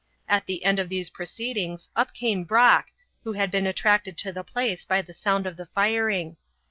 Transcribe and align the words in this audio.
At 0.27 0.47
the 0.47 0.65
end 0.65 0.79
of 0.79 0.89
these 0.89 1.11
proceedings 1.11 1.91
up 1.95 2.15
came 2.15 2.43
Brock, 2.43 2.87
who 3.23 3.33
had 3.33 3.51
been 3.51 3.67
attracted 3.67 4.17
to 4.17 4.33
the 4.33 4.43
place 4.43 4.83
by 4.83 5.03
the 5.03 5.13
sound 5.13 5.45
of 5.45 5.57
the 5.57 5.67
firing. 5.67 6.37